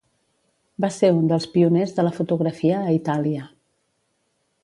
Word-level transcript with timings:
Va 0.85 0.89
ser 0.95 1.11
un 1.17 1.27
dels 1.31 1.45
pioners 1.57 1.93
de 1.99 2.07
la 2.09 2.13
fotografia 2.17 2.81
a 2.87 2.95
Itàlia. 2.97 3.45